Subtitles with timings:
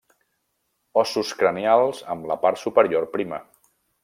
[1.01, 3.41] Ossos cranials amb la part superior prima.